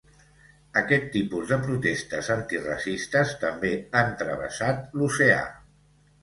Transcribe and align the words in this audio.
Aquest 0.79 1.03
tipus 1.15 1.51
de 1.51 1.59
protestes 1.65 2.29
antiracistes 2.37 3.35
també 3.45 3.73
han 4.01 4.11
travessat 4.23 4.83
l’oceà. 4.99 5.39